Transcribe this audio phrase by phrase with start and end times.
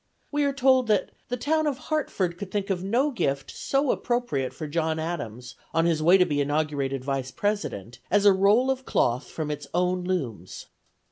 [0.31, 4.51] We are told that "the town of Hartford could think of no gift so appropriate
[4.51, 8.83] for John Adams on his way to be inaugurated Vice President as a roll of
[8.83, 10.65] cloth from its own looms.